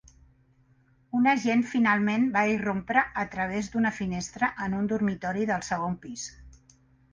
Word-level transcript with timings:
Un 1.19 1.27
agent 1.33 1.61
finalment 1.73 2.25
va 2.39 2.43
irrompre 2.53 3.05
a 3.25 3.27
través 3.37 3.71
d'una 3.75 3.93
finestra 4.01 4.51
en 4.67 4.79
un 4.81 4.91
dormitori 4.95 5.49
del 5.55 5.71
segon 5.71 6.03
pis. 6.09 6.29